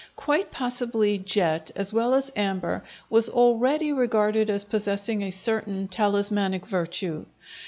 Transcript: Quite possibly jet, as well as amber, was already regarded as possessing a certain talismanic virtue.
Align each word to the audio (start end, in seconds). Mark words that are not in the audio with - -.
Quite 0.15 0.49
possibly 0.51 1.19
jet, 1.19 1.69
as 1.75 1.93
well 1.93 2.15
as 2.15 2.31
amber, 2.35 2.83
was 3.07 3.29
already 3.29 3.93
regarded 3.93 4.49
as 4.49 4.63
possessing 4.63 5.21
a 5.21 5.29
certain 5.29 5.87
talismanic 5.87 6.65
virtue. 6.65 7.25